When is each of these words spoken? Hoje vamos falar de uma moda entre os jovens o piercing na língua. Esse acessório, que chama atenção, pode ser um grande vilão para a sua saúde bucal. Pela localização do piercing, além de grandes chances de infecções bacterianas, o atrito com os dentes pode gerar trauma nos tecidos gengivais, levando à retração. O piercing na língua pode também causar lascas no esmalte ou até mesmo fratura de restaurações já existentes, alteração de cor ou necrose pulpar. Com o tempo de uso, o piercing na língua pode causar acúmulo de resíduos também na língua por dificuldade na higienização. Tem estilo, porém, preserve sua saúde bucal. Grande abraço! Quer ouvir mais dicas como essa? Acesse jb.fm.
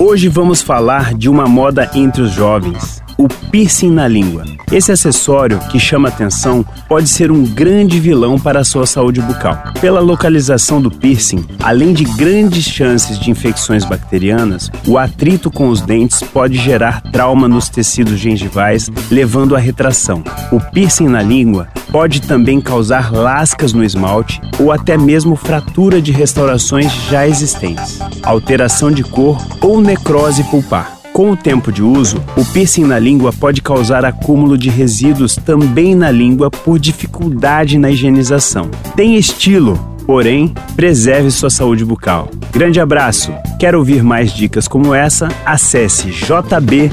Hoje 0.00 0.28
vamos 0.28 0.62
falar 0.62 1.12
de 1.12 1.28
uma 1.28 1.46
moda 1.46 1.90
entre 1.92 2.22
os 2.22 2.30
jovens 2.30 3.02
o 3.18 3.26
piercing 3.50 3.90
na 3.90 4.06
língua. 4.06 4.44
Esse 4.70 4.92
acessório, 4.92 5.58
que 5.70 5.80
chama 5.80 6.08
atenção, 6.08 6.64
pode 6.88 7.08
ser 7.08 7.32
um 7.32 7.44
grande 7.44 7.98
vilão 7.98 8.38
para 8.38 8.60
a 8.60 8.64
sua 8.64 8.86
saúde 8.86 9.20
bucal. 9.20 9.60
Pela 9.80 9.98
localização 9.98 10.80
do 10.80 10.88
piercing, 10.88 11.44
além 11.60 11.92
de 11.92 12.04
grandes 12.04 12.64
chances 12.64 13.18
de 13.18 13.30
infecções 13.30 13.84
bacterianas, 13.84 14.70
o 14.86 14.96
atrito 14.96 15.50
com 15.50 15.68
os 15.68 15.82
dentes 15.82 16.22
pode 16.22 16.56
gerar 16.56 17.02
trauma 17.10 17.48
nos 17.48 17.68
tecidos 17.68 18.20
gengivais, 18.20 18.88
levando 19.10 19.56
à 19.56 19.58
retração. 19.58 20.22
O 20.52 20.60
piercing 20.60 21.08
na 21.08 21.20
língua 21.20 21.66
pode 21.98 22.22
também 22.22 22.60
causar 22.60 23.12
lascas 23.12 23.72
no 23.72 23.82
esmalte 23.82 24.40
ou 24.60 24.70
até 24.70 24.96
mesmo 24.96 25.34
fratura 25.34 26.00
de 26.00 26.12
restaurações 26.12 26.92
já 27.10 27.26
existentes, 27.26 27.98
alteração 28.22 28.88
de 28.92 29.02
cor 29.02 29.36
ou 29.60 29.80
necrose 29.80 30.44
pulpar. 30.44 30.96
Com 31.12 31.32
o 31.32 31.36
tempo 31.36 31.72
de 31.72 31.82
uso, 31.82 32.22
o 32.36 32.44
piercing 32.44 32.84
na 32.84 33.00
língua 33.00 33.32
pode 33.32 33.60
causar 33.60 34.04
acúmulo 34.04 34.56
de 34.56 34.70
resíduos 34.70 35.34
também 35.34 35.96
na 35.96 36.08
língua 36.12 36.52
por 36.52 36.78
dificuldade 36.78 37.76
na 37.78 37.90
higienização. 37.90 38.70
Tem 38.94 39.16
estilo, 39.16 39.76
porém, 40.06 40.54
preserve 40.76 41.32
sua 41.32 41.50
saúde 41.50 41.84
bucal. 41.84 42.30
Grande 42.52 42.80
abraço! 42.80 43.32
Quer 43.58 43.74
ouvir 43.74 44.04
mais 44.04 44.32
dicas 44.32 44.68
como 44.68 44.94
essa? 44.94 45.26
Acesse 45.44 46.12
jb.fm. 46.12 46.92